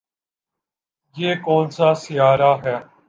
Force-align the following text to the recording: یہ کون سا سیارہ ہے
یہ 1.15 1.31
کون 1.45 1.65
سا 1.75 1.87
سیارہ 2.03 2.51
ہے 2.63 2.77